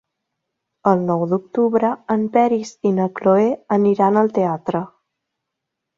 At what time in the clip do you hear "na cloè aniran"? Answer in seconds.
3.01-4.19